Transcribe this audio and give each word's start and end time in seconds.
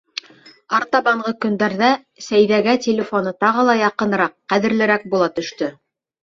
Артабанғы 0.77 1.33
көндәрҙә 1.45 1.89
Сәйҙәгә 2.29 2.73
телефоны 2.87 3.35
тағы 3.45 3.67
ла 3.69 3.77
яҡыныраҡ, 3.83 4.35
ҡәҙерлерәк 4.55 5.07
була 5.15 5.31
төштө. 5.39 5.71